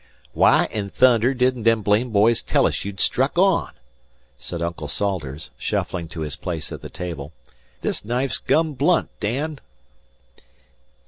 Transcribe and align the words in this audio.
"Why 0.33 0.67
in 0.71 0.89
thunder 0.89 1.35
didn't 1.35 1.61
them 1.61 1.83
blame 1.83 2.09
boys 2.09 2.41
tell 2.41 2.65
us 2.65 2.83
you'd 2.83 2.99
struck 2.99 3.37
on?" 3.37 3.69
said 4.35 4.59
Uncle 4.59 4.87
Salters, 4.87 5.51
shuffling 5.59 6.07
to 6.07 6.21
his 6.21 6.35
place 6.35 6.71
at 6.71 6.81
the 6.81 6.89
table. 6.89 7.33
"This 7.81 8.03
knife's 8.03 8.39
gum 8.39 8.73
blunt, 8.73 9.11
Dan." 9.19 9.59